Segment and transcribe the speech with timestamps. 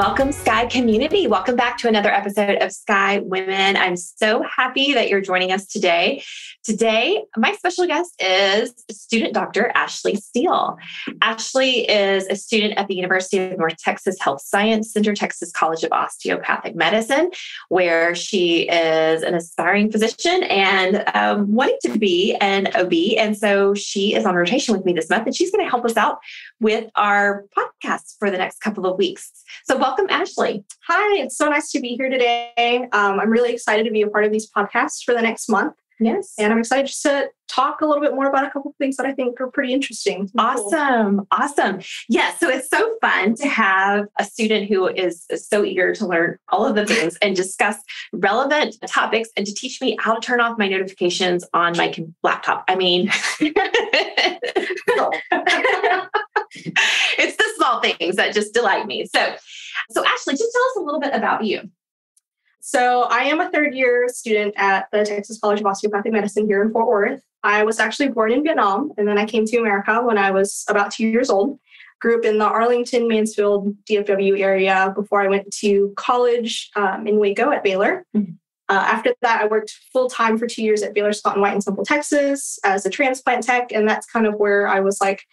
[0.00, 1.26] Welcome, Sky community.
[1.26, 3.76] Welcome back to another episode of Sky Women.
[3.76, 6.24] I'm so happy that you're joining us today.
[6.64, 9.70] Today, my special guest is student Dr.
[9.74, 10.78] Ashley Steele.
[11.20, 15.84] Ashley is a student at the University of North Texas Health Science Center, Texas College
[15.84, 17.30] of Osteopathic Medicine,
[17.68, 22.92] where she is an aspiring physician and um, wanting to be an OB.
[23.18, 25.84] And so she is on rotation with me this month, and she's going to help
[25.84, 26.20] us out
[26.60, 29.30] with our podcast for the next couple of weeks.
[29.64, 30.64] So, welcome, Ashley.
[30.86, 32.88] Hi, it's so nice to be here today.
[32.92, 35.74] Um, I'm really excited to be a part of these podcasts for the next month.
[36.00, 36.34] Yes.
[36.38, 38.96] And I'm excited just to talk a little bit more about a couple of things
[38.96, 40.30] that I think are pretty interesting.
[40.38, 41.18] Awesome.
[41.18, 41.26] Cool.
[41.30, 41.80] Awesome.
[42.08, 42.40] Yes.
[42.40, 46.64] So it's so fun to have a student who is so eager to learn all
[46.64, 47.76] of the things and discuss
[48.12, 52.64] relevant topics and to teach me how to turn off my notifications on my laptop.
[52.66, 53.10] I mean,
[57.60, 59.06] small things that just delight me.
[59.06, 59.34] So,
[59.90, 61.70] so Ashley, just tell us a little bit about you.
[62.60, 66.62] So, I am a third year student at the Texas College of Osteopathic Medicine here
[66.62, 67.22] in Fort Worth.
[67.42, 70.64] I was actually born in Vietnam, and then I came to America when I was
[70.68, 71.58] about two years old.
[72.00, 77.18] Grew up in the Arlington, Mansfield, DFW area before I went to college um, in
[77.18, 78.06] Waco at Baylor.
[78.16, 78.32] Mm-hmm.
[78.70, 81.54] Uh, after that, I worked full time for two years at Baylor Scott and White
[81.54, 85.24] in Temple, Texas, as a transplant tech, and that's kind of where I was like,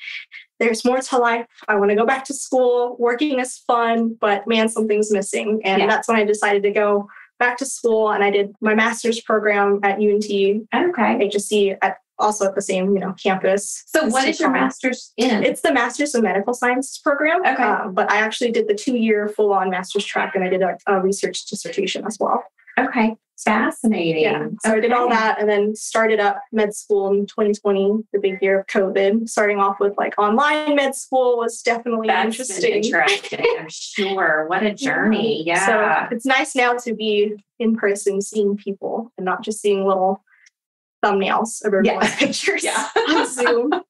[0.59, 1.45] there's more to life.
[1.67, 2.95] I want to go back to school.
[2.97, 5.61] Working is fun, but man, something's missing.
[5.63, 5.87] And yeah.
[5.87, 9.81] that's when I decided to go back to school and I did my master's program
[9.83, 10.25] at UNT.
[10.25, 10.65] Okay.
[10.73, 13.83] HSC at also at the same, you know, campus.
[13.85, 15.43] So what is your master's in?
[15.43, 17.41] It's the Master's of Medical Science program.
[17.41, 17.61] Okay.
[17.61, 20.99] Uh, but I actually did the two-year full-on master's track and I did a, a
[20.99, 22.43] research dissertation as well.
[22.77, 23.15] Okay.
[23.39, 24.23] Fascinating.
[24.23, 24.47] Yeah.
[24.61, 24.77] So okay.
[24.77, 28.59] I did all that and then started up med school in 2020, the big year
[28.59, 29.29] of COVID.
[29.29, 32.83] Starting off with like online med school was definitely That's interesting.
[32.83, 33.45] interesting.
[33.59, 34.47] I'm sure.
[34.47, 35.43] What a journey.
[35.45, 35.65] Yeah.
[35.65, 40.23] So it's nice now to be in person, seeing people and not just seeing little
[41.05, 42.17] thumbnails of everyone's yeah.
[42.17, 42.89] pictures yeah.
[43.09, 43.69] on Zoom.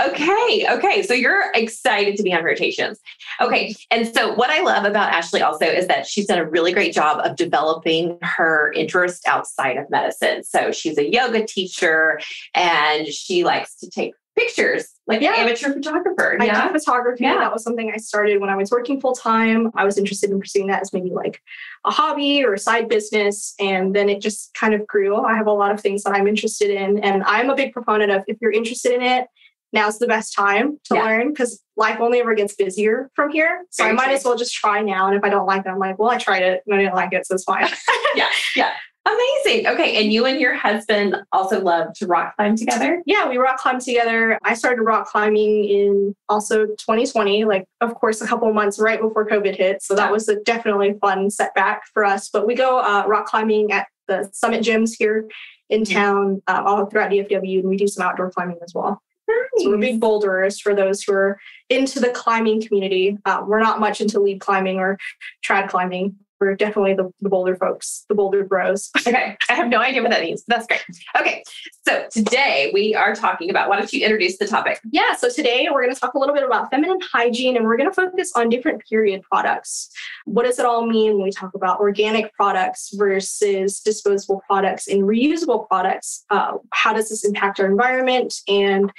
[0.00, 0.66] Okay.
[0.70, 1.02] Okay.
[1.02, 3.00] So you're excited to be on rotations.
[3.40, 3.74] Okay.
[3.90, 6.92] And so what I love about Ashley also is that she's done a really great
[6.92, 10.44] job of developing her interest outside of medicine.
[10.44, 12.20] So she's a yoga teacher
[12.54, 15.34] and she likes to take pictures like yeah.
[15.34, 16.36] an amateur photographer.
[16.40, 16.68] I yeah.
[16.68, 17.24] do photography.
[17.24, 17.38] Yeah.
[17.38, 19.70] That was something I started when I was working full time.
[19.74, 21.42] I was interested in pursuing that as maybe like
[21.84, 23.54] a hobby or a side business.
[23.58, 25.16] And then it just kind of grew.
[25.16, 26.98] I have a lot of things that I'm interested in.
[27.00, 29.26] And I'm a big proponent of if you're interested in it
[29.72, 31.04] now's the best time to yeah.
[31.04, 33.64] learn because life only ever gets busier from here.
[33.70, 34.14] So Very I might true.
[34.14, 35.06] as well just try now.
[35.06, 36.94] And if I don't like it, I'm like, well, I tried it and I didn't
[36.94, 37.68] like it, so it's fine.
[38.14, 38.72] yeah, yeah.
[39.08, 39.66] Amazing.
[39.68, 40.02] Okay.
[40.02, 43.02] And you and your husband also love to rock climb together?
[43.06, 44.38] Yeah, we rock climb together.
[44.44, 49.26] I started rock climbing in also 2020, like, of course, a couple months right before
[49.26, 49.82] COVID hit.
[49.82, 52.28] So that was a definitely fun setback for us.
[52.28, 55.28] But we go uh, rock climbing at the summit gyms here
[55.70, 55.92] in mm-hmm.
[55.94, 59.00] town, uh, all throughout DFW, and we do some outdoor climbing as well.
[59.28, 59.64] Nice.
[59.64, 63.18] So we're big boulderers for those who are into the climbing community.
[63.24, 64.98] Uh, we're not much into lead climbing or
[65.44, 66.16] trad climbing.
[66.40, 68.90] We're definitely the, the boulder folks, the boulder bros.
[69.06, 69.36] okay.
[69.50, 70.44] I have no idea what that means.
[70.46, 70.82] That's great.
[71.18, 71.42] Okay.
[71.86, 74.80] So today we are talking about, why don't you introduce the topic?
[74.92, 75.16] Yeah.
[75.16, 77.90] So today we're going to talk a little bit about feminine hygiene and we're going
[77.90, 79.90] to focus on different period products.
[80.26, 85.02] What does it all mean when we talk about organic products versus disposable products and
[85.02, 86.24] reusable products?
[86.30, 88.42] Uh, how does this impact our environment?
[88.46, 88.92] And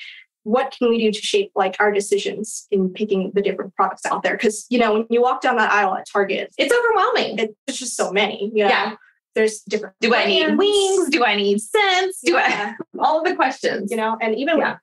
[0.44, 4.24] what can we do to shape like our decisions in picking the different products out
[4.24, 7.56] there because you know when you walk down that aisle at target it's overwhelming it,
[7.68, 8.70] it's just so many you know?
[8.70, 8.96] yeah
[9.36, 10.26] there's different do brands.
[10.26, 12.74] i need wings do i need scents do yeah.
[12.78, 14.78] i all of the questions you know and even yeah.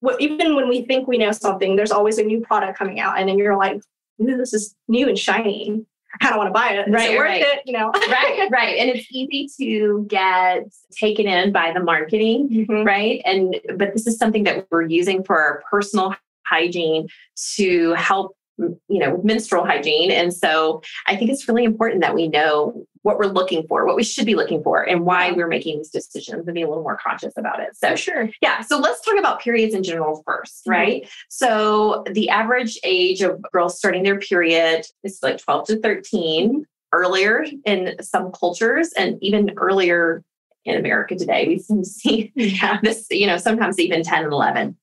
[0.00, 3.18] when, even when we think we know something there's always a new product coming out
[3.18, 3.80] and then you're like
[4.18, 6.88] this is new and shiny I kind of want to buy it.
[6.88, 7.42] Is right, it worth right.
[7.42, 7.62] it?
[7.66, 8.78] You know, right, right.
[8.78, 12.84] And it's easy to get taken in by the marketing, mm-hmm.
[12.84, 13.22] right?
[13.24, 16.16] And but this is something that we're using for our personal
[16.46, 17.08] hygiene
[17.54, 22.28] to help you know menstrual hygiene and so i think it's really important that we
[22.28, 25.78] know what we're looking for what we should be looking for and why we're making
[25.78, 29.00] these decisions and be a little more conscious about it so sure yeah so let's
[29.00, 30.70] talk about periods in general 1st mm-hmm.
[30.70, 36.66] right so the average age of girls starting their period is like 12 to 13
[36.92, 40.24] earlier in some cultures and even earlier
[40.64, 41.46] in America today.
[41.48, 42.78] We seem to see yeah.
[42.82, 44.76] this, you know, sometimes even 10 and 11.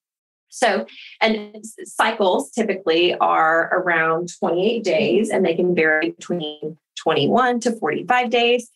[0.49, 0.85] So,
[1.21, 8.29] and cycles typically are around 28 days and they can vary between 21 to 45
[8.29, 8.71] days.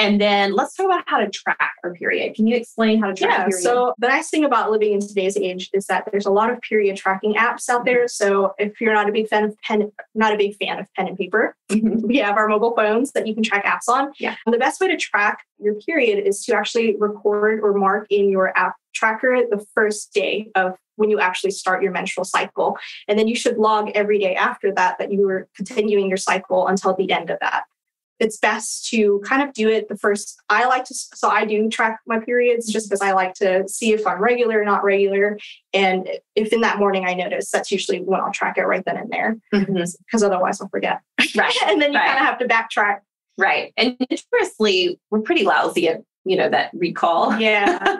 [0.00, 2.34] And then let's talk about how to track our period.
[2.34, 3.48] Can you explain how to track?
[3.50, 3.58] Yeah.
[3.58, 6.58] So the nice thing about living in today's age is that there's a lot of
[6.62, 8.08] period tracking apps out there.
[8.08, 11.06] So if you're not a big fan of pen, not a big fan of pen
[11.06, 12.06] and paper, mm-hmm.
[12.06, 14.10] we have our mobile phones that you can track apps on.
[14.18, 14.36] Yeah.
[14.46, 18.30] And the best way to track your period is to actually record or mark in
[18.30, 22.76] your app tracker the first day of when you actually start your menstrual cycle.
[23.08, 26.68] And then you should log every day after that that you were continuing your cycle
[26.68, 27.64] until the end of that
[28.20, 31.68] it's best to kind of do it the first i like to so i do
[31.70, 35.38] track my periods just because i like to see if i'm regular or not regular
[35.72, 36.06] and
[36.36, 39.10] if in that morning i notice that's usually when i'll track it right then and
[39.10, 40.24] there because mm-hmm.
[40.24, 41.00] otherwise i'll forget
[41.34, 42.08] right and then you right.
[42.08, 43.00] kind of have to backtrack
[43.38, 47.38] right and notoriously we're pretty lousy at you know, that recall.
[47.38, 47.78] Yeah.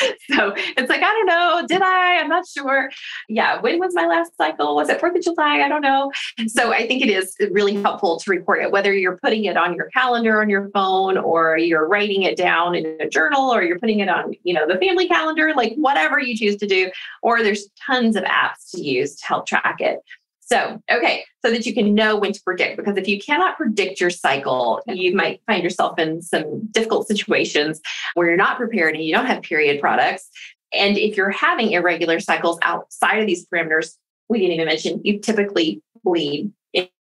[0.30, 2.18] so it's like, I don't know, did I?
[2.18, 2.90] I'm not sure.
[3.28, 3.60] Yeah.
[3.60, 4.76] When was my last cycle?
[4.76, 5.62] Was it 4th of July?
[5.62, 6.10] I don't know.
[6.38, 6.48] Mm-hmm.
[6.48, 9.74] So I think it is really helpful to report it, whether you're putting it on
[9.74, 13.78] your calendar on your phone or you're writing it down in a journal or you're
[13.78, 16.90] putting it on, you know, the family calendar, like whatever you choose to do,
[17.22, 20.00] or there's tons of apps to use to help track it.
[20.48, 22.76] So, okay, so that you can know when to predict.
[22.76, 27.80] Because if you cannot predict your cycle, you might find yourself in some difficult situations
[28.14, 30.28] where you're not prepared and you don't have period products.
[30.72, 33.96] And if you're having irregular cycles outside of these parameters,
[34.28, 36.52] we didn't even mention you typically bleed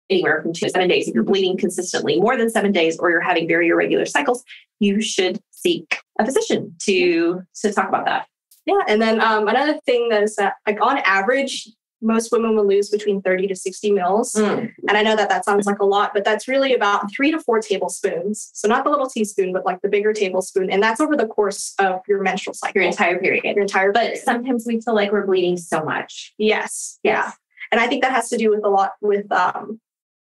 [0.10, 1.08] anywhere from two to seven days.
[1.08, 4.44] If you're bleeding consistently more than seven days or you're having very irregular cycles,
[4.80, 8.28] you should seek a physician to, to talk about that.
[8.66, 8.80] Yeah.
[8.88, 11.68] And then um, another thing that is that, like, on average,
[12.04, 14.34] most women will lose between 30 to 60 mils.
[14.34, 14.74] Mm.
[14.88, 17.40] And I know that that sounds like a lot, but that's really about three to
[17.40, 18.52] four tablespoons.
[18.54, 20.70] So not the little teaspoon, but like the bigger tablespoon.
[20.70, 22.82] And that's over the course of your menstrual cycle.
[22.82, 23.44] Your entire period.
[23.44, 26.34] Your entire But sometimes we feel like we're bleeding so much.
[26.38, 27.00] Yes.
[27.04, 27.14] Yes.
[27.14, 27.32] Yeah.
[27.72, 29.80] And I think that has to do with a lot with um,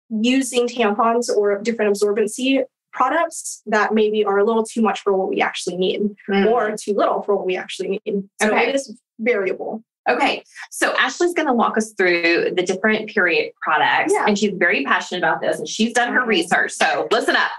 [0.09, 5.29] using tampons or different absorbency products that maybe are a little too much for what
[5.29, 6.51] we actually need mm.
[6.51, 8.27] or too little for what we actually need.
[8.41, 8.69] So okay.
[8.69, 9.83] it is variable.
[10.09, 14.25] Okay, so Ashley's going to walk us through the different period products, yeah.
[14.27, 16.71] and she's very passionate about this, and she's done her research.
[16.71, 17.51] So listen up.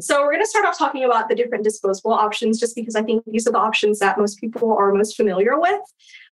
[0.00, 3.02] So we're going to start off talking about the different disposable options, just because I
[3.02, 5.80] think these are the options that most people are most familiar with.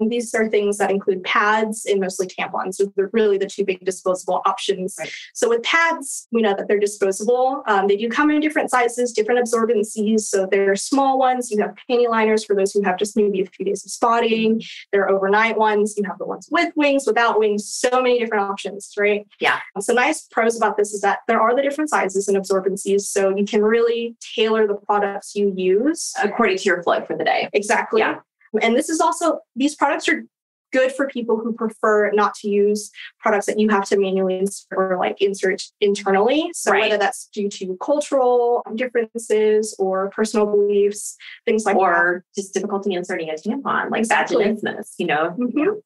[0.00, 2.74] And these are things that include pads and mostly tampons.
[2.74, 4.96] So they're really the two big disposable options.
[4.98, 5.10] Right.
[5.34, 7.62] So with pads, we know that they're disposable.
[7.66, 10.20] Um, they do come in different sizes, different absorbencies.
[10.20, 11.50] So there are small ones.
[11.50, 14.60] You have panty liners for those who have just maybe a few days of spotting.
[14.92, 15.94] There are overnight ones.
[15.96, 17.66] You have the ones with wings, without wings.
[17.66, 19.26] So many different options, right?
[19.40, 19.60] Yeah.
[19.80, 23.02] So nice pros about this is that there are the different sizes and absorbencies.
[23.02, 27.24] So you can really tailor the products you use according to your flow for the
[27.24, 27.48] day.
[27.52, 28.00] Exactly.
[28.00, 28.20] Yeah.
[28.62, 30.24] And this is also, these products are
[30.72, 32.90] good for people who prefer not to use
[33.20, 36.50] products that you have to manually insert or like insert internally.
[36.54, 36.82] So right.
[36.82, 41.98] whether that's due to cultural differences or personal beliefs, things like or that.
[41.98, 44.44] Or just difficulty inserting a tampon, like exactly.
[44.44, 45.36] vaginismus, you know?
[45.38, 45.78] Mm-hmm.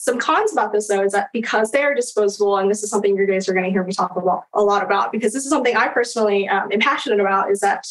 [0.00, 3.16] Some cons about this though is that because they are disposable, and this is something
[3.16, 5.50] you guys are going to hear me talk about a lot about, because this is
[5.50, 7.84] something I personally um, am passionate about, is that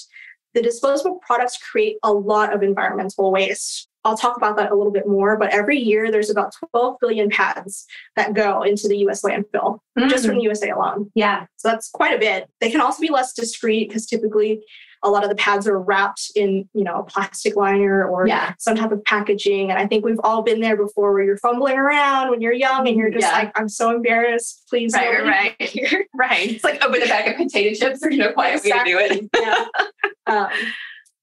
[0.53, 3.89] the disposable products create a lot of environmental waste.
[4.05, 7.29] I'll talk about that a little bit more, but every year there's about 12 billion
[7.29, 10.07] pads that go into the US landfill mm-hmm.
[10.07, 11.11] just from the USA alone.
[11.13, 11.45] Yeah.
[11.57, 12.49] So that's quite a bit.
[12.61, 14.63] They can also be less discreet because typically
[15.03, 18.53] a lot of the pads are wrapped in you know a plastic liner or yeah.
[18.59, 19.69] some type of packaging.
[19.69, 22.87] And i think we've all been there before where you're fumbling around when you're young
[22.87, 23.33] and you're just yeah.
[23.33, 24.65] like i'm so embarrassed.
[24.69, 26.07] Please right right right.
[26.13, 26.51] right.
[26.51, 28.95] It's like open a bag of potato chips there's no quiet exactly.
[28.95, 29.41] way to do it.
[29.41, 29.65] Yeah.
[30.27, 30.49] Um,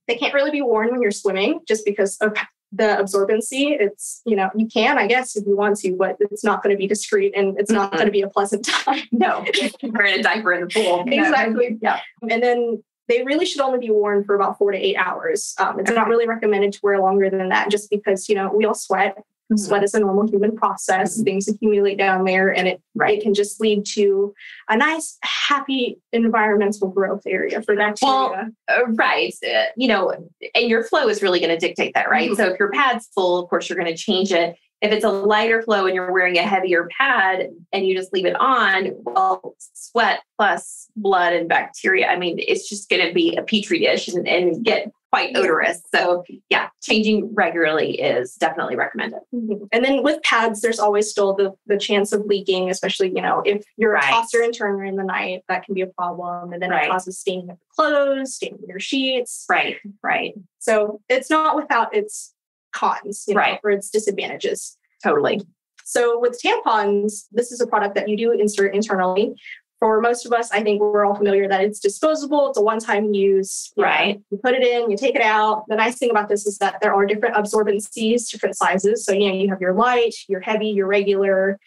[0.08, 2.34] they can't really be worn when you're swimming just because of
[2.72, 3.76] the absorbency.
[3.78, 6.74] It's you know you can i guess if you want to but it's not going
[6.74, 7.96] to be discreet and it's not mm-hmm.
[7.96, 9.02] going to be a pleasant time.
[9.12, 9.44] No.
[9.82, 11.04] Wearing a diaper in the pool.
[11.06, 11.78] Exactly.
[11.80, 12.00] Yeah.
[12.28, 15.54] And then they really should only be worn for about four to eight hours.
[15.58, 18.64] Um, it's not really recommended to wear longer than that just because, you know, we
[18.64, 19.16] all sweat.
[19.52, 19.56] Mm-hmm.
[19.56, 21.14] Sweat is a normal human process.
[21.14, 21.24] Mm-hmm.
[21.24, 23.18] Things accumulate down there and it, right.
[23.18, 24.34] it can just lead to
[24.70, 28.14] a nice, happy environmental growth area for bacteria.
[28.14, 29.34] Well, uh, right.
[29.46, 30.14] Uh, you know,
[30.54, 32.30] and your flow is really going to dictate that, right?
[32.30, 32.36] Mm-hmm.
[32.36, 35.08] So if your pad's full, of course, you're going to change it if it's a
[35.10, 39.56] lighter flow and you're wearing a heavier pad and you just leave it on, well,
[39.58, 44.08] sweat plus blood and bacteria, I mean, it's just going to be a petri dish
[44.08, 45.80] and, and get quite odorous.
[45.94, 49.20] So yeah, changing regularly is definitely recommended.
[49.32, 49.64] Mm-hmm.
[49.72, 53.40] And then with pads, there's always still the, the chance of leaking, especially, you know,
[53.46, 54.04] if you're Right.
[54.04, 56.52] a tosser and turner in the night, that can be a problem.
[56.52, 56.86] And then Right.
[56.86, 59.46] it causes staining of the clothes, staining of your sheets.
[59.48, 62.33] Right, right, So it's not without its
[62.74, 63.60] cons, you know, Right.
[63.64, 64.76] or its disadvantages.
[65.02, 65.40] totally.
[65.84, 69.34] So with tampons, this is a product that you do insert internally.
[69.80, 72.48] For most of us, I think we're all familiar that it's disposable.
[72.48, 73.70] It's a one-time use.
[73.76, 74.22] You know, Right.
[74.30, 75.64] you put it in, you take it out.
[75.68, 79.04] The nice thing about this is that there are different absorbencies, different sizes.
[79.04, 81.58] So you know, you have your light, your heavy, your regular.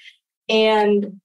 [0.50, 1.20] And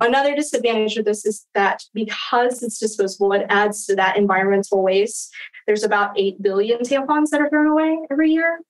[0.00, 5.34] another disadvantage of this is that because it's disposable, it adds to that environmental waste.
[5.66, 8.60] There's about 8 billion tampons that are thrown away every year.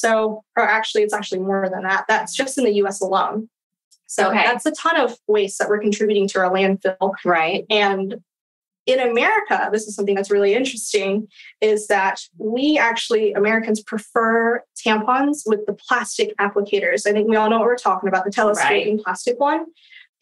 [0.00, 2.06] So, or actually, it's actually more than that.
[2.08, 3.48] That's just in the US alone.
[4.06, 4.42] So Okay.
[4.42, 7.12] that's a ton of waste that we're contributing to our landfill.
[7.24, 7.64] Right.
[7.70, 8.16] And
[8.86, 11.28] in America, this is something that's really interesting,
[11.60, 17.06] is that we actually, Americans prefer tampons with the plastic applicators.
[17.06, 19.66] I think we all know what we're talking about, the telescoping plastic one.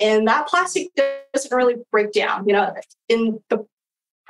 [0.01, 0.89] And that plastic
[1.33, 2.47] doesn't really break down.
[2.47, 2.75] You know,
[3.09, 3.65] in the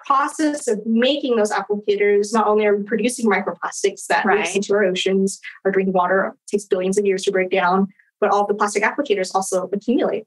[0.09, 4.38] process of making those applicators, not only are we producing microplastics that Right.
[4.38, 7.88] leaks into our oceans, our drinking water takes billions of years to break down,
[8.19, 10.25] but all the plastic applicators also accumulate.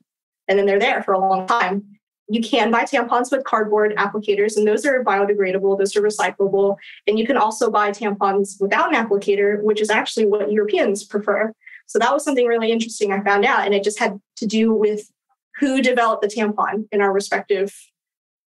[0.48, 1.84] And then they're there for a long time.
[2.30, 6.78] You can buy tampons with cardboard applicators, and those are biodegradable, those are recyclable.
[7.08, 11.52] And you can also buy tampons without an applicator, which is actually what Europeans prefer.
[11.88, 13.66] So that was something really interesting I found out.
[13.66, 15.12] And it just had to do with
[15.60, 17.76] who developed the tampon in our respective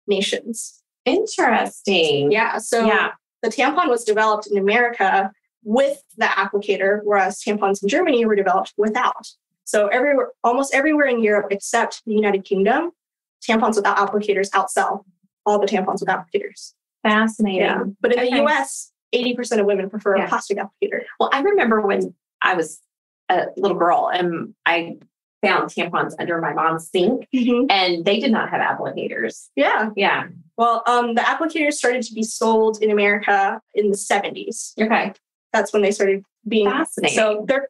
[0.07, 0.81] nations.
[1.07, 2.31] Interesting.
[2.31, 2.57] Yeah.
[2.57, 3.11] So Yeah.
[3.41, 5.31] the tampon was developed in America
[5.63, 9.27] with the applicator, whereas tampons in Germany were developed without.
[9.65, 12.91] So everywhere, almost everywhere in Europe except the United Kingdom,
[13.47, 15.03] tampons without applicators outsell
[15.45, 16.73] all the tampons with applicators.
[17.03, 17.95] Fascinating.
[18.01, 18.29] But in Okay.
[18.31, 20.25] the US, 80% of women prefer Yeah.
[20.25, 21.03] a plastic applicator.
[21.19, 22.81] Well, I remember when I was
[23.29, 24.97] a little girl and I
[25.41, 27.27] found tampons under my mom's sink
[27.70, 29.48] and they did not have applicators.
[29.56, 29.91] Yeah.
[29.96, 30.27] Yeah.
[30.58, 34.74] Well, um, the applicators started to be sold in America in the 70s.
[34.82, 35.13] Okay.
[35.53, 37.15] That's when they started being Fascinating.
[37.15, 37.67] So they're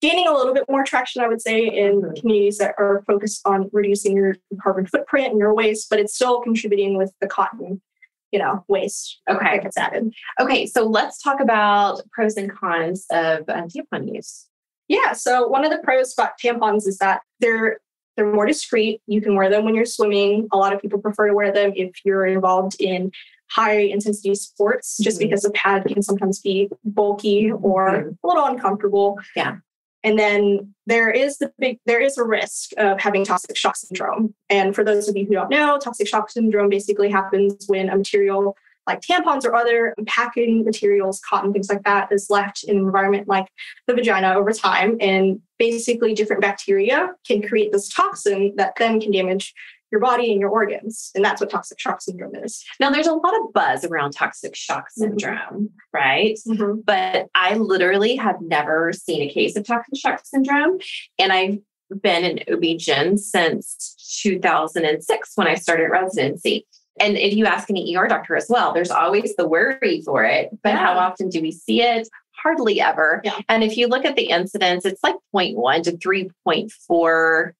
[0.00, 2.20] gaining a little bit more traction, I would say, in Mhm.
[2.20, 6.40] communities that are focused on reducing your carbon footprint and your waste, but it's still
[6.40, 7.82] contributing with the cotton,
[8.30, 9.56] you know, waste Okay.
[9.56, 10.14] that gets added.
[10.40, 10.66] Okay.
[10.66, 14.46] So let's talk about pros and cons of uh, tampon use.
[14.88, 15.12] Yeah.
[15.12, 17.78] So one of the pros about tampons is that they're
[18.16, 19.00] they're more discreet.
[19.06, 20.48] You can wear them when you're swimming.
[20.52, 23.12] A lot of people prefer to wear them if you're involved in
[23.50, 25.20] high intensity sports, just Mhm.
[25.24, 28.18] because a pad can sometimes be bulky or Mhm.
[28.22, 29.18] a little uncomfortable.
[29.36, 29.58] Yeah.
[30.02, 34.34] And then there is the big there is a risk of having toxic shock syndrome.
[34.50, 37.96] And for those of you who don't know, toxic shock syndrome basically happens when a
[37.96, 38.56] material
[38.88, 43.28] like tampons or other packaging materials, cotton, things like that, is left in an environment
[43.28, 43.46] like
[43.86, 44.96] the vagina over time.
[45.00, 49.54] And basically, different bacteria can create this toxin that then can damage
[49.90, 51.10] your body and your organs.
[51.14, 52.64] And that's what toxic shock syndrome is.
[52.80, 55.16] Now, there's a lot of buzz around toxic shock mm-hmm.
[55.18, 56.38] syndrome, right?
[56.46, 56.80] Mm-hmm.
[56.84, 60.78] But I literally have never seen a case of toxic shock syndrome.
[61.18, 61.58] And I've
[62.02, 66.66] been an OB-GYN since 2006 when I started residency.
[67.00, 70.50] And if you ask any ER doctor as well, there's always the worry for it.
[70.62, 72.08] But how often do we see it?
[72.32, 73.20] Hardly ever.
[73.24, 73.38] Yeah.
[73.48, 77.52] And if you look at the incidence, it's like 0.1 to 3.4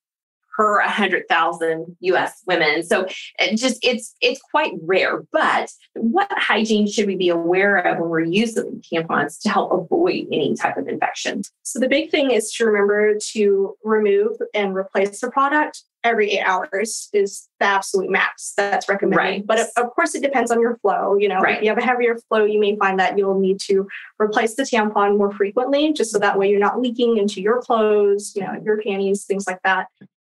[0.59, 2.83] per 100,000 US women.
[2.83, 3.07] So
[3.39, 5.23] it just it's it's quite rare.
[5.33, 10.27] But what hygiene should we be aware of when we're using tampons to help avoid
[10.33, 11.43] any type of infection?
[11.63, 16.45] So the big thing is to remember to remove and replace the product every eight
[16.45, 19.17] hours is the absolute max that's recommended.
[19.19, 19.47] Right.
[19.47, 21.17] But of- of course, it depends on your flow.
[21.17, 21.57] You know, Right.
[21.59, 23.87] if you have a heavier flow, you may find that you'll need to
[24.21, 28.33] replace the tampon more frequently, just so that way you're not leaking into your clothes,
[28.37, 29.89] you know, your panties, things like that.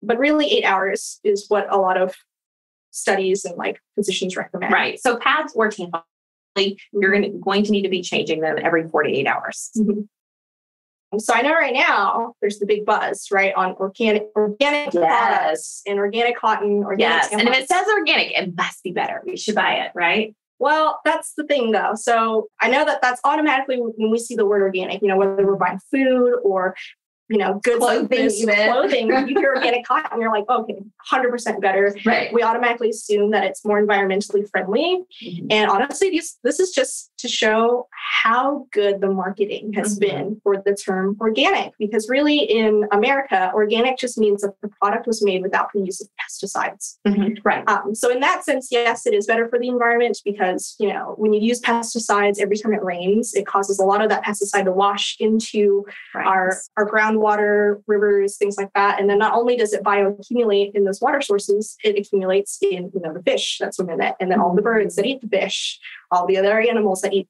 [0.03, 2.15] But really, eight hours is what a lot of
[2.91, 4.73] studies and like physicians recommend.
[4.73, 5.01] Right.
[5.01, 6.03] So pads or tampons,
[6.93, 9.71] you're gonna, going to need to be changing them every 48 hours.
[9.77, 10.09] Mhm.
[11.19, 14.95] So I know right now there's the big buzz, right, on organic organic Yes.
[14.95, 17.33] products and organic cotton, organic Yes.
[17.33, 19.23] And if it says organic, it must be better.
[19.27, 20.35] We should buy it, right?
[20.59, 21.95] well, that's the thing though.
[21.97, 25.45] So I know that that's automatically when we see the word organic, you know, whether
[25.45, 26.77] we're buying food or
[27.33, 30.77] you know, good Clothing clothing, you hear organic cotton, you're like, okay,
[31.11, 31.97] 100% better.
[32.05, 32.31] Right.
[32.31, 35.03] We automatically assume that it's more environmentally friendly.
[35.25, 35.47] Mhm.
[35.51, 37.89] And honestly, these, this is just to show
[38.23, 40.01] how good the marketing has Mhm.
[40.01, 41.73] been for the term organic.
[41.79, 46.01] Because really, in America, organic just means that the product was made without the use
[46.01, 46.99] of pesticides.
[47.45, 47.65] Right.
[47.69, 51.15] Um, so, in that sense, yes, it is better for the environment because you know
[51.17, 54.65] when you use pesticides every time it rains, it causes a lot of that pesticide
[54.65, 56.27] to wash into Right.
[56.27, 59.01] our our groundwater, rivers, things like that.
[59.01, 63.01] And then not only does it bioaccumulate in those water sources, it accumulates in you
[63.03, 65.29] know the fish that swim in it, and then all the birds that eat the
[65.29, 65.79] fish,
[66.13, 67.29] all the other animals that eat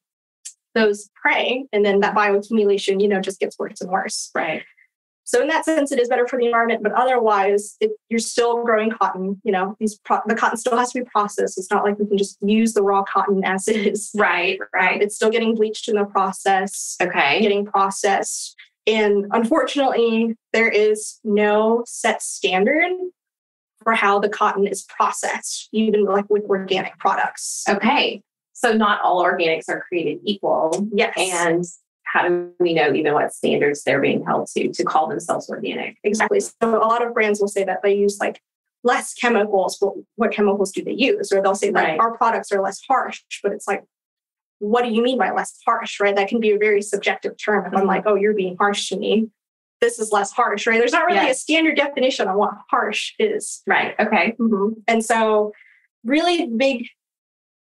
[0.75, 4.31] those prey, and then that bioaccumulation, you know, just gets worse and worse.
[4.35, 4.63] right.
[5.25, 8.65] So in that sense, it is better for the environment, but otherwise, it, you're still
[8.65, 9.41] growing cotton.
[9.45, 11.57] You know, these pro- the cotton still has to be processed.
[11.59, 14.11] It's not like we can just use the raw cotton as is.
[14.17, 14.59] Right.
[14.75, 15.01] Right.
[15.01, 17.41] It's still getting bleached in the process Okay.
[17.41, 18.57] getting processed.
[18.87, 22.91] And unfortunately, there is no set standard
[23.85, 27.65] for how the cotton is processed, even like with organic products.
[27.69, 28.23] Okay.
[28.65, 30.89] So not all organics are created equal.
[30.95, 31.15] Yes.
[31.17, 31.65] And
[32.05, 35.97] how do we know even what standards they're being held to to call themselves organic?
[36.05, 36.41] exactly.
[36.41, 38.41] So a lot of brands will say that they use like
[38.85, 41.33] less chemicals, but what chemicals do they use?
[41.33, 42.01] Or they'll say that Right.
[42.01, 43.85] our products are less harsh, but it's like,
[44.59, 46.15] what do you mean by less harsh, right?
[46.15, 47.67] That can be a very subjective term.
[47.67, 47.89] If I'm Mhm.
[47.89, 49.29] like, oh, you're being harsh to me,
[49.81, 50.79] this is less harsh, right?
[50.79, 53.63] There's not really a standard definition on what harsh is.
[53.67, 53.95] Right.
[53.99, 54.35] Okay.
[54.39, 54.75] Mhm.
[54.87, 55.53] And so,
[56.05, 56.87] really big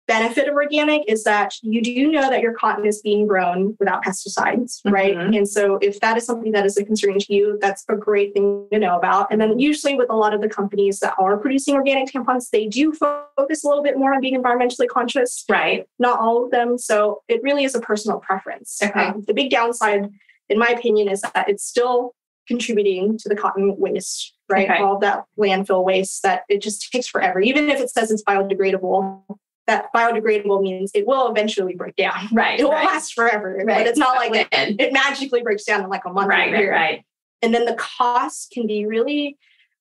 [0.06, 4.04] benefit of organic is that you do know that your cotton is being grown without
[4.04, 5.16] pesticides, right?
[5.16, 5.36] Mhm.
[5.36, 8.34] And so, if that is something that is a concern to you, that's a great
[8.34, 9.28] thing to know about.
[9.30, 12.66] And then, usually, with a lot of the companies that are producing organic tampons, they
[12.66, 15.44] do focus a little bit more on being environmentally conscious.
[15.48, 15.86] Right.
[15.98, 16.78] Not all of them.
[16.78, 18.80] So, it really is a personal preference.
[18.82, 19.00] Okay.
[19.00, 20.10] Um, the big downside,
[20.48, 22.14] in my opinion, is that it's still
[22.46, 24.70] contributing to the cotton waste, right?
[24.70, 24.82] Okay.
[24.82, 27.40] All that landfill waste that it just takes forever.
[27.40, 29.22] Even if it says it's biodegradable,
[29.66, 32.28] that biodegradable means it will eventually break down.
[32.32, 32.60] Right.
[32.60, 32.84] It will right.
[32.86, 33.78] last forever, Right.
[33.78, 36.48] but it's not like it, it magically breaks down in like a month Right.
[36.48, 36.60] or a Right.
[36.60, 36.72] year.
[36.72, 37.04] Right.
[37.42, 39.38] And then the cost can be really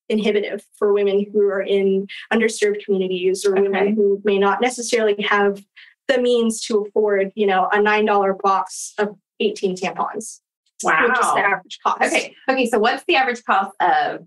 [0.10, 3.62] inhibitive for women who are in underserved communities or Okay.
[3.64, 5.64] women who may not necessarily have
[6.08, 10.42] the means to afford, you know, a $9 box of 18 tampons,
[10.84, 12.02] which is the average cost.
[12.02, 12.36] Okay.
[12.50, 12.66] Okay.
[12.68, 14.26] So what's the average cost of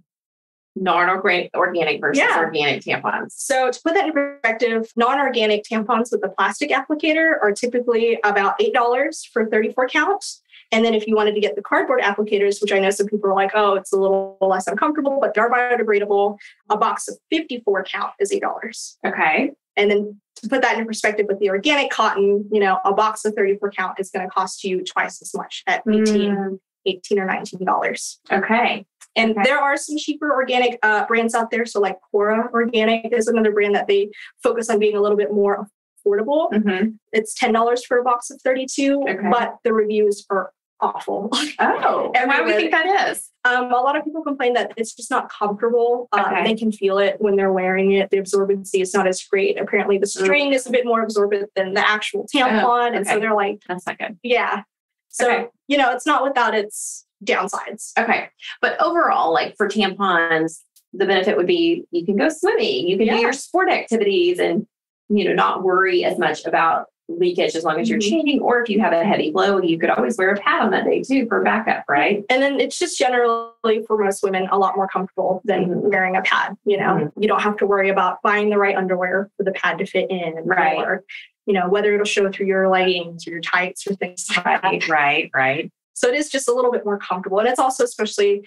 [0.76, 2.38] non-organic organic versus Yeah.
[2.38, 3.32] organic tampons?
[3.32, 8.58] So to put that in perspective, non-organic tampons with the plastic applicator are typically about
[8.60, 10.42] $8 for 34 counts.
[10.72, 13.30] And then if you wanted to get the cardboard applicators, which I know some people
[13.30, 16.36] are like, oh, it's a little less uncomfortable, but they're biodegradable,
[16.70, 18.96] a box of 54 count is $8.
[19.06, 19.52] Okay.
[19.76, 23.24] And then to put that in perspective with the organic cotton, you know, a box
[23.24, 27.18] of 34 count is going to cost you twice as much at 18, Mm, 18
[27.20, 28.18] or $19.
[28.32, 28.84] okay.
[29.16, 29.42] And Okay.
[29.44, 31.64] there are some cheaper organic uh, brands out there.
[31.66, 34.10] So, like Cora Organic is another brand that they
[34.42, 35.68] focus on being a little bit more
[36.06, 36.52] affordable.
[36.52, 39.16] hmm It's $10 for a box of 32, Okay.
[39.30, 41.30] but the reviews are awful.
[41.58, 43.30] Oh, and why do we think that is?
[43.46, 46.08] Um, a lot of people complain that it's just not comfortable.
[46.12, 46.44] Um, Okay.
[46.44, 48.10] They can feel it when they're wearing it.
[48.10, 49.58] The absorbency is not as great.
[49.58, 52.94] Apparently, the string is a bit more absorbent than the actual tampon.
[52.94, 54.18] And so they're like, That's not good.
[54.22, 54.62] yeah.
[55.08, 55.46] So, Okay.
[55.68, 57.92] you know, it's not without its downsides.
[57.98, 58.28] Okay.
[58.60, 60.60] But overall, like for tampons,
[60.92, 63.16] the benefit would be you can go swimming, you can Yeah.
[63.16, 64.66] do your sport activities and,
[65.08, 68.10] you know, not worry as much about leakage as long as you're Mhm.
[68.10, 68.40] changing.
[68.40, 70.84] Or if you have a heavy blow, you could always wear a pad on that
[70.84, 72.24] day too for backup, right?
[72.28, 75.82] And then it's just generally for most women a lot more comfortable than Mhm.
[75.92, 76.56] wearing a pad.
[76.64, 77.12] You know, Mhm.
[77.20, 80.10] you don't have to worry about buying the right underwear for the pad to fit
[80.10, 80.78] in, Right.
[80.78, 81.04] Or,
[81.46, 84.64] you know, whether it'll show through your leggings or your tights or things like that.
[84.64, 85.72] Right, right, right.
[85.96, 87.38] So it is just a little bit more comfortable.
[87.40, 88.46] And it's also especially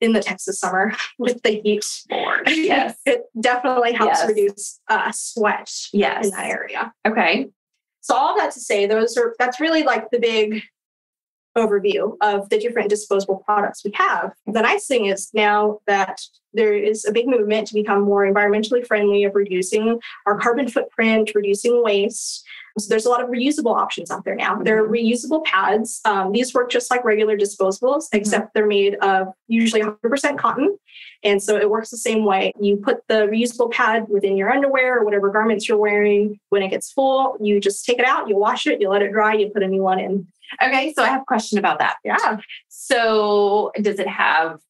[0.00, 1.86] in the Texas summer with the heat.
[2.10, 2.48] Lord.
[2.48, 2.98] Yes.
[3.06, 4.28] it definitely helps Yes.
[4.28, 6.26] reduce uh, sweat Yes.
[6.26, 6.92] in that area.
[7.06, 7.48] Okay.
[8.00, 10.62] So all that to say, those are that's really like the big
[11.58, 14.32] overview of the different disposable products we have.
[14.46, 16.20] The nice thing is now that
[16.54, 21.32] there is a big movement to become more environmentally friendly of reducing our carbon footprint,
[21.34, 22.44] reducing waste.
[22.78, 24.56] So there's a lot of reusable options out there now.
[24.56, 26.00] There are reusable pads.
[26.04, 30.78] Um, these work just like regular disposables, except they're made of usually 100% cotton.
[31.24, 32.52] And so it works the same way.
[32.60, 36.38] You put the reusable pad within your underwear or whatever garments you're wearing.
[36.50, 39.12] When it gets full, you just take it out, you wash it, you let it
[39.12, 40.26] dry, you put a new one in.
[40.62, 40.92] Okay.
[40.94, 41.96] So I have a question about that.
[42.04, 42.38] Yeah.
[42.68, 44.60] So does it have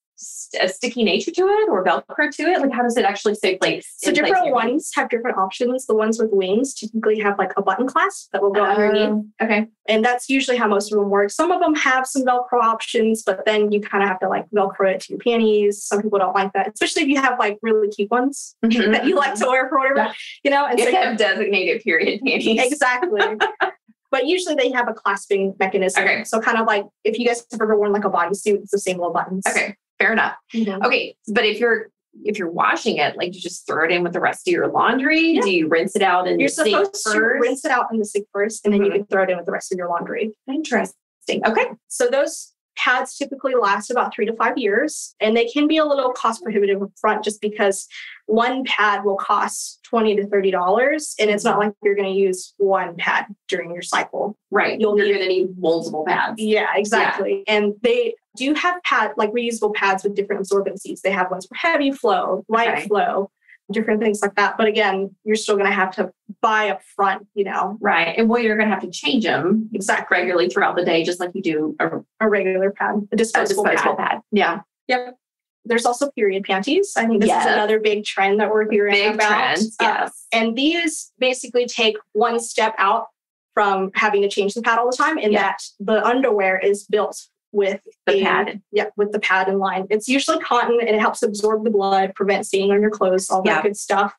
[0.61, 2.61] a sticky nature to it or Velcro to it?
[2.61, 4.03] Like how does it actually stay placed?
[4.03, 4.55] So place different here?
[4.55, 5.87] ones have different options.
[5.87, 9.09] The ones with wings typically have like a button clasp that will go underneath.
[9.09, 9.67] Um, okay.
[9.89, 11.31] And that's usually how most of them work.
[11.31, 14.49] Some of them have some Velcro options, but then you kind of have to like
[14.51, 15.83] Velcro it to your panties.
[15.83, 19.15] Some people don't like that, especially if you have like really cute ones that you
[19.15, 20.13] like to wear for whatever, Yeah.
[20.45, 20.67] you know?
[20.67, 22.61] And You so have designated period panties.
[22.73, 23.21] exactly.
[24.11, 26.03] but usually they have a clasping mechanism.
[26.03, 26.25] Okay.
[26.25, 28.79] So kind of like if you guys have ever worn like a bodysuit, it's the
[28.79, 29.47] same little buttons.
[29.47, 30.37] Okay, fair enough.
[30.55, 30.85] Mhm.
[30.87, 31.91] Okay, but if you're
[32.25, 34.67] if you're washing it, like you just throw it in with the rest of your
[34.67, 35.21] laundry.
[35.35, 35.43] Yeah.
[35.43, 37.41] Do you rinse it out in You're the sink supposed to first?
[37.43, 38.95] rinse it out in the sink first, and then you Mhm.
[38.95, 40.33] can throw it in with the rest of your laundry.
[40.49, 41.47] Interesting.
[41.47, 41.67] Okay.
[41.87, 45.85] So those pads typically last about three to five years, and they can be a
[45.85, 47.87] little cost prohibitive up front just because
[48.27, 52.19] one pad will cost twenty to thirty dollars, and it's not like you're going to
[52.19, 54.37] use one pad during your cycle.
[54.51, 54.81] Right.
[54.81, 56.41] You'll You're need- going to need multiple pads.
[56.41, 57.45] Yeah, exactly.
[57.49, 61.01] And they do have pad like reusable pads with different absorbencies.
[61.01, 62.87] They have ones for heavy flow, light Okay.
[62.87, 63.31] flow,
[63.73, 64.57] different things like that.
[64.57, 68.15] But again, you're still going to have to buy up front, you know, Right.
[68.17, 71.21] And well, you're going to have to change them exactly regularly throughout the day, just
[71.21, 74.11] like you do a, a a regular pad, a disposable, disposable pad.
[74.11, 74.21] pad.
[74.33, 74.61] Yeah.
[74.89, 75.17] Yep.
[75.65, 76.95] There's also period panties.
[76.97, 77.45] I think this Yes.
[77.47, 79.29] is another big trend that we're hearing Big about.
[79.29, 79.59] trend.
[79.81, 80.27] Uh, Yes.
[80.33, 83.09] and these basically take one step out
[83.53, 85.43] from having to change the pad all the time in Yeah.
[85.43, 87.21] that the underwear is built
[87.53, 88.63] with the a- pad.
[88.73, 89.87] Yeah, with the pad in line.
[89.91, 93.43] It's usually cotton and it helps absorb the blood, prevent staining on your clothes, all
[93.45, 93.55] Yeah.
[93.57, 94.15] that good stuff.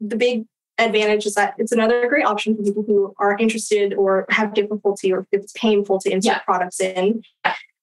[0.00, 0.44] The big
[0.78, 5.12] advantage is that it's another great option for people who are interested or have difficulty
[5.12, 6.38] or if it's painful to insert Yeah.
[6.40, 7.22] products in.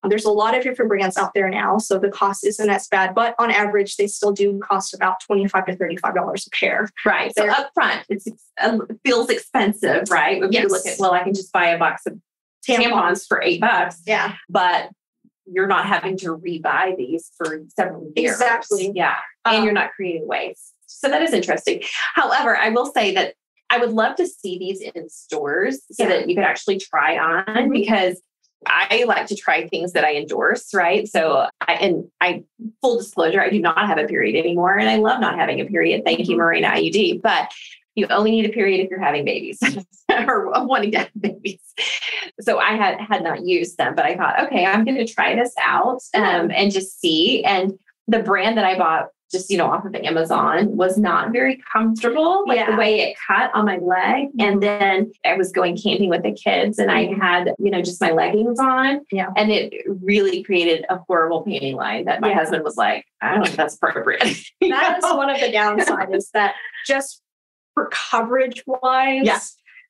[0.05, 3.15] There's a lot of different brands out there now, so the cost isn't as bad,
[3.15, 6.89] but on average, they still do cost about 25 to $35 a pair.
[7.05, 7.33] Right.
[7.33, 8.27] So They're- up front, it's
[8.61, 10.43] uh, feels expensive, right?
[10.43, 12.19] If you look at, well, I can just buy a box of
[12.67, 14.89] tampons for eight bucks, Yeah, but
[15.45, 18.33] you're not having to rebuy these for several years.
[18.35, 18.91] Exactly.
[18.95, 19.15] Yeah.
[19.45, 20.73] And Um, you're not creating waste.
[20.87, 21.81] So that is interesting.
[22.15, 23.33] However, I will say that
[23.69, 26.09] I would love to see these in stores so Yeah.
[26.09, 27.71] that you could actually try on Mhm.
[27.73, 28.21] because
[28.65, 31.05] I like to try things that I endorse, right?
[31.05, 32.43] So I and I
[32.81, 35.65] full disclosure, I do not have a period anymore and I love not having a
[35.65, 36.03] period.
[36.05, 36.39] Thank you, Mhm.
[36.39, 37.21] Mirena IUD.
[37.21, 37.51] But
[37.95, 39.59] you only need a period if you're having babies
[40.27, 41.61] or wanting to have babies.
[42.41, 45.35] So I had had not used them, but I thought, okay, I'm going to try
[45.35, 47.43] this out um, and just see.
[47.43, 47.73] And
[48.07, 52.43] the brand that I bought, just you know, off of Amazon, was not very comfortable.
[52.47, 56.23] Like the way it cut on my leg, and then I was going camping with
[56.23, 57.19] the kids, and I Mhm.
[57.21, 59.27] had you know just my leggings on, Yeah.
[59.37, 62.35] and it really created a horrible panty line that my Yeah.
[62.35, 64.21] husband was like, I don't think that's appropriate.
[64.61, 67.21] That is one of the downsides is that just
[67.73, 69.39] for coverage wise, Yeah.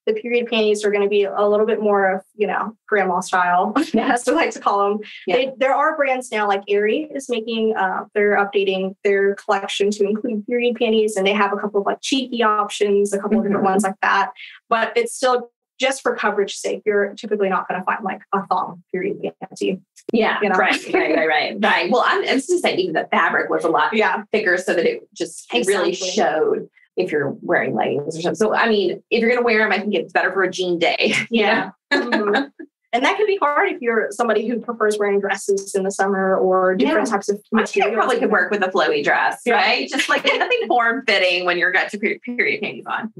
[0.05, 3.19] the period panties are going to be a little bit more of, you know, grandma
[3.21, 4.99] style, as we like to call them.
[5.27, 5.35] Yeah.
[5.35, 10.03] They, there are brands now like Aerie is making, uh, they're updating their collection to
[10.05, 13.43] include period panties, and they have a couple of like cheeky options, a couple of
[13.43, 13.69] different Mhm.
[13.71, 14.31] ones like that.
[14.69, 18.45] But it's still just for coverage sake, you're typically not going to find like a
[18.47, 19.81] thong period panty.
[20.13, 20.55] Yeah, you know?
[20.55, 21.91] right, right, right, right, right.
[21.91, 24.23] Well, I'm, I'm just saying even the fabric was a lot Yeah.
[24.31, 28.35] thicker so that it just really showed if you're wearing leggings or something.
[28.35, 30.51] So, I mean, if you're going to wear them, I think it's better for a
[30.51, 31.13] jean day.
[31.29, 31.71] Yeah.
[31.93, 32.51] Mhm.
[32.91, 36.37] And that can be hard if you're somebody who prefers wearing dresses in the summer
[36.37, 37.95] or different types of I it materials.
[37.95, 39.55] probably could work with a flowy dress, Yeah.
[39.55, 39.89] right?
[39.89, 43.11] Just like nothing form fitting when you're got your period, panties on.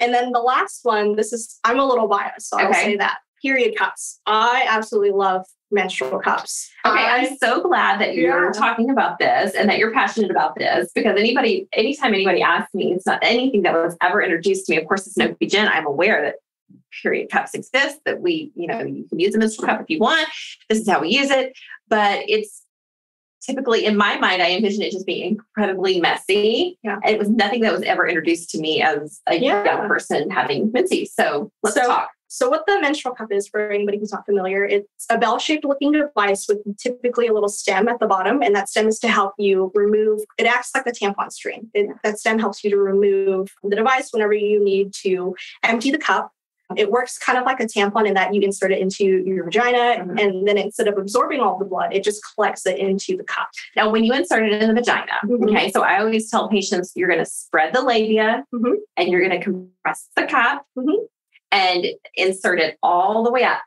[0.00, 3.20] And then the last one, this is, I'm a little biased, so I'll say that.
[3.42, 4.20] Period cups.
[4.26, 6.70] I absolutely love menstrual cups.
[6.86, 8.52] Okay, I- I'm so glad that you're Yeah.
[8.52, 12.92] talking about this and that you're passionate about this because anybody, anytime anybody asks me,
[12.92, 14.78] it's not anything that was ever introduced to me.
[14.80, 15.68] Of course, it's no gen.
[15.68, 16.36] I'm aware that
[17.02, 19.98] period cups exist, that we, you know, you can use a menstrual cup if you
[19.98, 20.26] want.
[20.68, 21.52] This is how we use it.
[21.88, 22.62] But it's
[23.42, 26.78] typically in my mind, I envision it just being incredibly messy.
[26.82, 26.98] Yeah.
[27.04, 29.64] It was nothing that was ever introduced to me as a Yeah.
[29.64, 31.12] young person having menses.
[31.14, 32.10] So let's So- talk.
[32.28, 35.64] So, what the menstrual cup is for anybody who's not familiar, it's a bell shaped
[35.64, 38.42] looking device with typically a little stem at the bottom.
[38.42, 41.70] And that stem is to help you remove, it acts like a tampon string.
[41.74, 45.98] It, that stem helps you to remove the device whenever you need to empty the
[45.98, 46.32] cup.
[46.76, 50.02] It works kind of like a tampon in that you insert it into your vagina,
[50.04, 50.20] Mhm.
[50.20, 53.46] and then instead of absorbing all the blood, it just collects it into the cup.
[53.76, 55.48] Now, when you insert it in the vagina, Mhm.
[55.48, 58.78] okay, so I always tell patients you're going to spread the labia Mhm.
[58.96, 61.06] and you're going to compress the cup Mhm.
[61.56, 63.60] And insert it all the way up.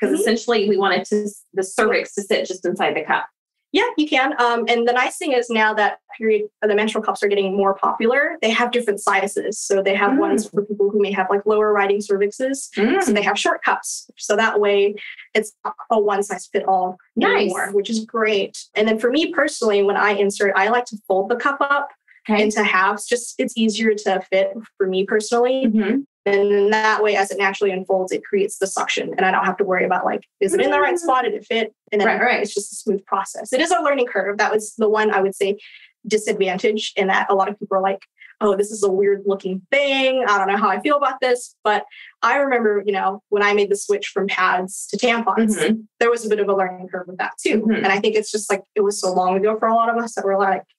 [0.00, 0.20] Because Mhm.
[0.20, 3.26] essentially, we wanted to the cervix to sit just inside the cup.
[3.72, 4.32] Yeah, you can.
[4.40, 7.74] Um, and the nice thing is now that period the menstrual cups are getting more
[7.74, 9.60] popular, they have different sizes.
[9.60, 10.18] So they have Mm.
[10.20, 12.70] ones for people who may have like lower riding cervixes.
[13.04, 14.10] So they have short cups.
[14.16, 14.94] So that way
[15.34, 15.52] it's
[15.90, 17.42] a one size fit all Nice.
[17.42, 18.56] anymore, which is great.
[18.74, 21.90] And then for me personally, when I insert, I like to fold the cup up
[22.30, 22.42] Okay.
[22.44, 23.06] into halves.
[23.06, 25.66] Just it's easier to fit for me personally.
[25.66, 26.06] Mhm.
[26.34, 29.14] And then that way, as it naturally unfolds, it creates the suction.
[29.16, 30.98] And I don't have to worry about like, is it in the right Mm.
[30.98, 31.24] spot?
[31.24, 31.74] Did it fit?
[31.92, 32.42] And then Right, right.
[32.42, 33.52] it's just a smooth process.
[33.52, 34.38] It is a learning curve.
[34.38, 35.58] That was the one I would say
[36.06, 38.02] disadvantage in that a lot of people are like,
[38.40, 40.24] oh, this is a weird looking thing.
[40.28, 41.56] I don't know how I feel about this.
[41.64, 41.84] But
[42.22, 45.86] I remember, you know, when I made the switch from pads to tampons, Mhm.
[45.98, 47.62] there was a bit of a learning curve with that too.
[47.62, 47.76] Mhm.
[47.78, 49.96] And I think it's just like it was so long ago for a lot of
[50.02, 50.72] us that we're like, "Ah,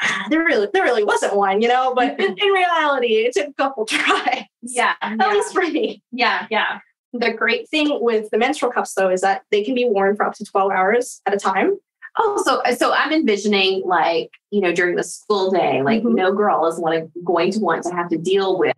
[0.30, 1.94] there really, there really wasn't one, you know.
[1.94, 4.44] But in, in reality, it took a couple tries.
[4.62, 4.94] Yeah.
[5.02, 6.02] At least for me.
[6.12, 6.46] yeah.
[6.50, 6.80] Yeah.
[7.12, 10.24] The great thing with the menstrual cups, though, is that they can be worn for
[10.26, 11.76] up to 12 hours at a time.
[12.18, 16.14] Oh, so so I'm envisioning like you know during the school day, like Mhm.
[16.14, 18.74] no girl is going to want to have to deal with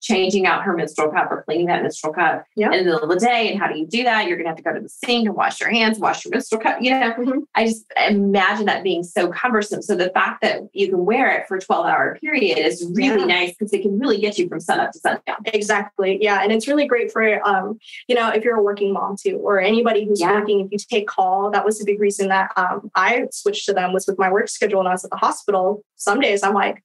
[0.00, 2.72] changing out her menstrual cup or cleaning that menstrual cup Yeah.
[2.72, 3.50] in the middle of the day.
[3.50, 4.26] And how do you do that?
[4.26, 6.60] You're gonna have to go to the sink and wash your hands, wash your menstrual
[6.60, 6.78] cup.
[6.80, 7.42] You know, Mhm.
[7.54, 9.82] I just imagine that being so cumbersome.
[9.82, 13.20] So the fact that you can wear it for a 12 hour period is really
[13.20, 13.26] Yeah.
[13.26, 15.36] nice because it can really get you from sun up to sundown.
[15.46, 16.18] Exactly.
[16.20, 16.42] Yeah.
[16.42, 19.60] And it's really great for, um, you know, if you're a working mom too, or
[19.60, 20.32] anybody who's Yeah.
[20.38, 23.72] working, if you take call, that was a big reason that um, I switched to
[23.72, 25.82] them was with my work schedule when I was at the hospital.
[25.96, 26.82] Some days I'm like,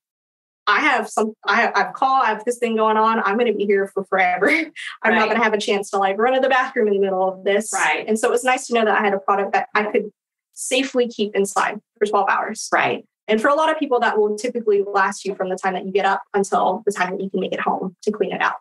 [0.68, 3.20] I have some, I have, I have call, I have this thing going on.
[3.20, 4.50] I'm going to be here for forever.
[5.04, 5.20] I'm Right.
[5.20, 7.28] not going to have a chance to like run to the bathroom in the middle
[7.28, 7.72] of this.
[7.74, 8.04] Right.
[8.08, 10.12] And so it was nice to know that I had a product that I could
[10.54, 12.68] safely keep inside for 12 hours.
[12.74, 13.06] Right.
[13.28, 15.86] And for a lot of people, that will typically last you from the time that
[15.86, 18.42] you get up until the time that you can make it home to clean it
[18.42, 18.56] out,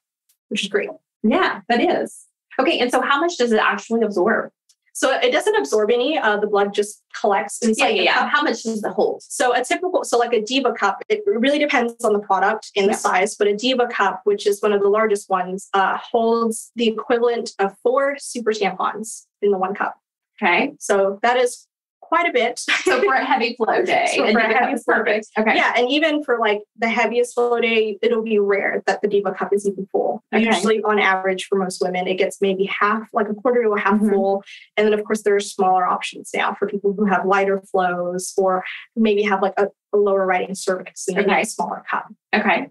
[0.49, 0.89] which is great.
[1.23, 2.27] Yeah, that is.
[2.59, 2.79] Okay.
[2.81, 4.51] And so how much does it actually absorb?
[4.97, 6.17] So it doesn't absorb any.
[6.19, 8.29] Uh, the blood just collects inside Yeah, yeah, yeah.
[8.29, 9.25] How much does it hold?
[9.25, 12.87] So a typical, so like a Diva cup, it really depends on the product and
[12.87, 12.93] Yeah.
[12.93, 13.35] the size.
[13.35, 17.51] But a Diva cup, which is one of the largest ones, uh, holds the equivalent
[17.59, 19.99] of four super tampons in the one cup.
[20.41, 20.75] Okay.
[20.79, 21.67] So that is
[22.15, 22.59] quite a bit.
[22.59, 25.29] So for a heavy flow day, So for a heavy flow perfect.
[25.39, 25.57] Okay.
[25.57, 29.33] Yeah, and even for like the heaviest flow day, it'll be rare that the Diva
[29.33, 30.23] cup is even full.
[30.33, 30.45] Okay.
[30.45, 33.81] Usually, on average, for most women, it gets maybe half, like a quarter to a
[33.81, 34.11] half Mhm.
[34.11, 34.45] full.
[34.77, 38.33] And then, of course, there are smaller options now for people who have lighter flows
[38.37, 41.41] or maybe have like a, a lower riding cervix and Okay.
[41.43, 42.07] a smaller cup.
[42.35, 42.69] Okay.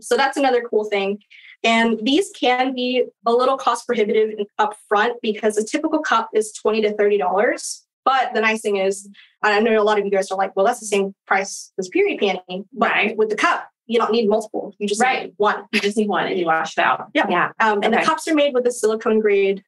[0.00, 1.18] So that's another cool thing.
[1.64, 6.52] And these can be a little cost prohibitive up front because a typical cup is
[6.52, 7.82] 20 to $30.
[8.04, 9.08] But the nice thing is,
[9.42, 11.88] I know a lot of you guys are like, well, that's the same price as
[11.88, 12.64] period panty.
[12.72, 13.16] But Right.
[13.16, 14.74] with the cup, you don't need multiple.
[14.78, 15.24] You just Right.
[15.24, 15.64] need one.
[15.72, 17.08] You just need one and you wash it out.
[17.14, 17.26] Yeah.
[17.28, 17.50] Yeah.
[17.60, 18.00] Um, and Okay.
[18.00, 19.62] the cups are made with a silicone grade,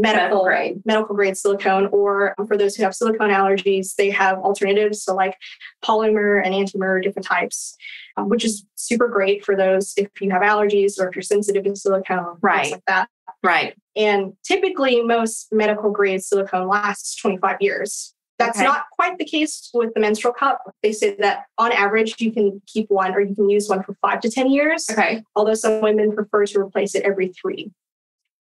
[0.00, 0.82] medical, grade.
[0.84, 1.86] medical grade silicone.
[1.86, 5.02] Or for those who have silicone allergies, they have alternatives.
[5.02, 5.36] So like
[5.84, 7.76] polymer and antimer, different types,
[8.16, 11.64] um, which is super great for those if you have allergies or if you're sensitive
[11.64, 12.72] to silicone, Right.
[12.72, 13.08] like that.
[13.42, 13.74] Right.
[13.96, 18.12] And typically, most medical grade silicone lasts 25 years.
[18.38, 18.66] That's Okay.
[18.66, 20.60] not quite the case with the menstrual cup.
[20.82, 23.94] They say that on average, you can keep one or you can use one for
[24.02, 25.22] five to 10 years, Okay.
[25.34, 27.72] although some women prefer to replace it every three.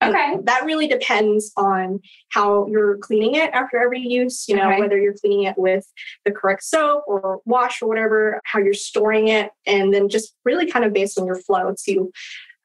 [0.03, 0.37] And Okay.
[0.45, 4.81] That really depends on how you're cleaning it after every use, you know, Okay.
[4.81, 5.87] whether you're cleaning it with
[6.25, 10.71] the correct soap or wash or whatever, how you're storing it, and then just really
[10.71, 12.13] kind of based on your flow to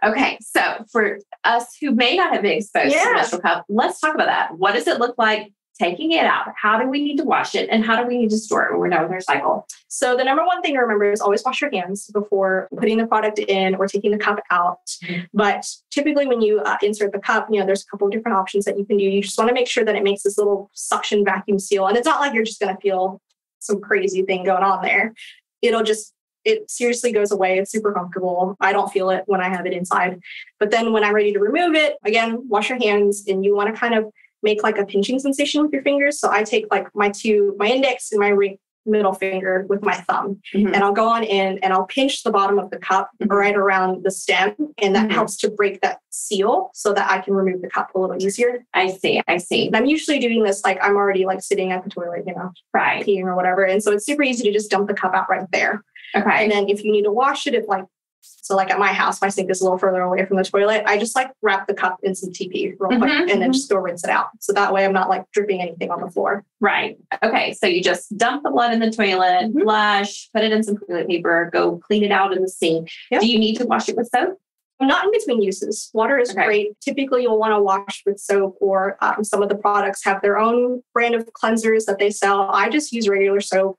[0.05, 0.37] Okay.
[0.41, 3.05] So for us who may not have been exposed to Yeah.
[3.09, 4.55] the menstrual cup, let's talk about that.
[4.55, 6.53] What does it look like taking it out?
[6.61, 7.69] How do we need to wash it?
[7.69, 9.67] And how do we need to store it when we're done with our cycle?
[9.87, 13.07] So the number one thing to remember is always wash your hands before putting the
[13.07, 14.85] product in or taking the cup out.
[15.03, 15.27] Mhm.
[15.33, 18.37] But typically, when you uh, insert the cup, you know there's a couple of different
[18.37, 19.03] options that you can do.
[19.05, 21.97] You just want to make sure that it makes this little suction vacuum seal, and
[21.97, 23.21] it's not like you're just going to feel
[23.59, 25.13] some crazy thing going on there.
[25.61, 26.13] It'll just
[26.45, 27.59] it seriously goes away.
[27.59, 28.55] It's super comfortable.
[28.61, 30.21] I don't feel it when I have it inside.
[30.59, 33.73] But then when I'm ready to remove it, again, wash your hands, and you want
[33.73, 34.05] to kind of
[34.43, 36.19] make like a pinching sensation with your fingers.
[36.19, 39.93] So I take like my two, my index and my ring, middle finger with my
[39.95, 40.67] thumb, Mhm.
[40.73, 43.29] and I'll go on in and I'll pinch the bottom of the cup Mhm.
[43.35, 45.11] right around the stem, and that Mhm.
[45.11, 48.63] helps to break that seal so that I can remove the cup a little easier.
[48.73, 49.21] I see.
[49.27, 49.67] I see.
[49.67, 52.51] And I'm usually doing this like I'm already like sitting at the toilet, you know,
[52.73, 53.05] Right.
[53.05, 55.45] peeing or whatever, and so it's super easy to just dump the cup out right
[55.51, 55.83] there.
[56.15, 56.43] Okay.
[56.43, 57.83] And then if you need to wash it, it like
[58.21, 60.83] so like at my house, my sink is a little further away from the toilet.
[60.85, 63.53] I just like wrap the cup in some TP real quick Mhm, and then mhm.
[63.53, 64.29] just go rinse it out.
[64.39, 66.45] So that way I'm not like dripping anything on the floor.
[66.61, 66.97] Right.
[67.23, 67.53] Okay.
[67.53, 69.63] So you just dump the blood in the toilet, Mhm.
[69.63, 72.89] flush, put it in some toilet paper, go clean it out in the sink.
[73.11, 73.21] Yep.
[73.21, 74.37] Do you need to wash it with soap?
[74.79, 75.89] Not in between uses.
[75.93, 76.45] Water is Okay.
[76.45, 76.79] great.
[76.81, 80.37] Typically, you'll want to wash with soap, or um, some of the products have their
[80.37, 82.49] own brand of cleansers that they sell.
[82.53, 83.77] I just use regular soap.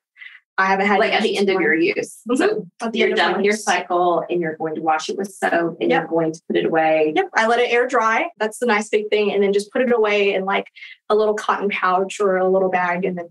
[0.59, 2.19] I haven't had Like at the end of your use.
[2.29, 2.37] Mhm.
[2.37, 5.09] So at the you're end of done with your cycle and you're going to wash
[5.09, 6.01] it with soap and Yep.
[6.03, 7.13] you're going to put it away.
[7.15, 8.29] Yep, I let it air dry.
[8.39, 10.67] That's the nice big thing, and then just put it away in like
[11.09, 13.29] a little cotton pouch or a little bag, and then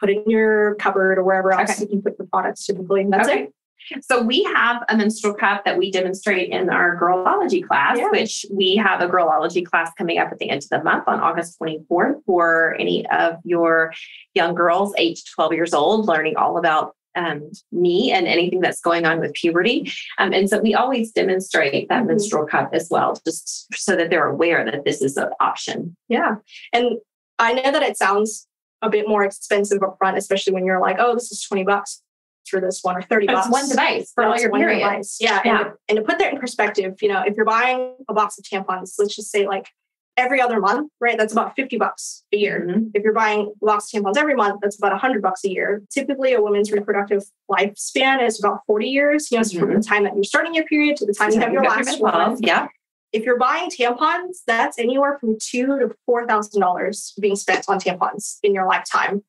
[0.00, 1.82] put it in your cupboard or wherever else Okay.
[1.82, 3.02] you can put your products typically.
[3.02, 3.42] And that's Okay.
[3.44, 3.54] it.
[4.02, 8.10] So we have a menstrual cup that we demonstrate in our girlology class, Yeah.
[8.10, 11.20] which we have a girlology class coming up at the end of the month on
[11.20, 13.92] August 24th for any of your
[14.34, 19.04] young girls aged 12 years old, learning all about um, me and anything that's going
[19.04, 19.92] on with puberty.
[20.18, 22.08] Um, and so we always demonstrate that mm-hmm.
[22.08, 25.96] menstrual cup as well, just so that they're aware that this is an option.
[26.08, 26.36] Yeah.
[26.72, 26.98] And
[27.38, 28.46] I know that it sounds
[28.82, 32.02] a bit more expensive up front, especially when you're like, oh, this is 20 bucks
[32.50, 33.48] for this one or 30 bucks.
[33.48, 34.82] one device for all your one periods.
[34.82, 35.18] Device.
[35.20, 35.40] Yeah.
[35.44, 35.60] yeah.
[35.60, 38.44] And, and to put that in perspective, you know, if you're buying a box of
[38.44, 39.68] tampons, let's just say like
[40.16, 41.16] every other month, right?
[41.16, 42.66] That's about 50 bucks a year.
[42.68, 42.88] Mm-hmm.
[42.94, 45.82] If you're buying box tampons every month, that's about 100 bucks a year.
[45.90, 49.58] Typically, a woman's reproductive lifespan is about 40 years, you know, mm-hmm.
[49.58, 49.88] from the mm-hmm.
[49.88, 52.36] time that you're starting your period to the time you have your last one.
[52.40, 52.68] Yeah.
[53.12, 57.80] If you're buying tampons, that's anywhere from two to four thousand dollars being spent on
[57.80, 59.24] tampons in your lifetime.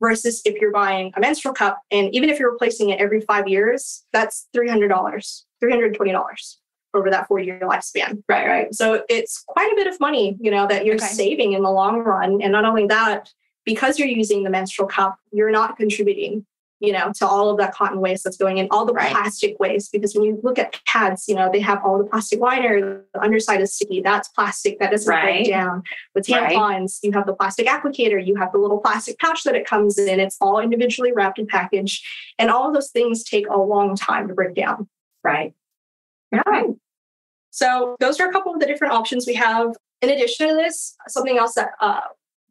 [0.00, 3.48] Versus if you're buying a menstrual cup, and even if you're replacing it every five
[3.48, 6.60] years, that's three hundred dollars, three hundred twenty dollars
[6.94, 8.22] over that 40 year lifespan.
[8.28, 8.74] Right, right.
[8.74, 11.06] So it's quite a bit of money, you know, that you're okay.
[11.06, 12.40] saving in the long run.
[12.40, 13.30] And not only that,
[13.64, 16.46] because you're using the menstrual cup, you're not contributing,
[16.80, 19.10] you know, to all of that cotton waste that's going in, all the right.
[19.10, 19.92] plastic waste.
[19.92, 23.20] Because when you look at pads, you know, they have all the plastic liner, the
[23.20, 24.00] underside is sticky.
[24.00, 25.22] That's plastic that doesn't right.
[25.22, 25.82] break down.
[26.14, 26.90] With tampons, right.
[27.02, 30.20] you have the plastic applicator, you have the little plastic pouch that it comes in.
[30.20, 32.04] It's all individually wrapped and packaged.
[32.38, 34.88] And all of those things take a long time to break down.
[35.22, 35.54] Right.
[36.32, 36.64] Yeah.
[37.50, 39.76] So those are a couple of the different options we have.
[40.02, 42.00] In addition to this, something else that uh,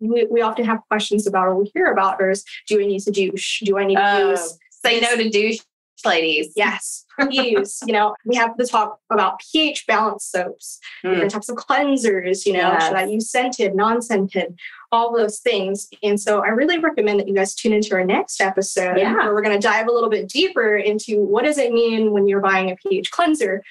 [0.09, 3.11] we, we often have questions about or we hear about is do I need to
[3.11, 3.61] douche?
[3.61, 4.57] Do I need to oh, use?
[4.69, 5.59] Say no to douche,
[6.05, 6.51] ladies.
[6.55, 7.81] Yes, please.
[7.85, 11.11] you know, we have to talk about pH balance soaps, mm.
[11.11, 12.87] different types of cleansers, you know, yes.
[12.87, 14.57] should I use scented, non-scented,
[14.91, 15.87] all those things.
[16.03, 19.13] And so I really recommend that you guys tune into our next episode yeah.
[19.13, 22.27] where we're going to dive a little bit deeper into what does it mean when
[22.27, 23.63] you're buying a pH cleanser?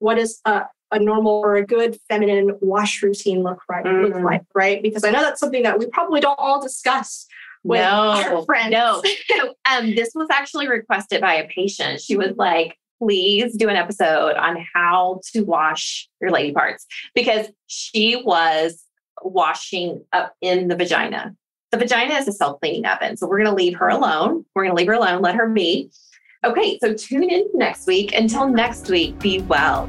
[0.00, 0.62] what is a,
[0.92, 4.02] a normal or a good feminine wash routine look right mm.
[4.02, 4.82] look like, right?
[4.82, 7.26] Because I know that's something that we probably don't all discuss
[7.62, 8.72] with no, our friends.
[8.72, 9.02] No,
[9.70, 12.00] um, this was actually requested by a patient.
[12.00, 17.48] She was like, please do an episode on how to wash your lady parts because
[17.66, 18.84] she was
[19.22, 21.34] washing up in the vagina.
[21.70, 23.16] The vagina is a self cleaning oven.
[23.16, 24.44] So we're going to leave her alone.
[24.54, 25.90] We're going to leave her alone, let her be.
[26.42, 28.14] Okay, so tune in next week.
[28.14, 29.88] Until next week, be well.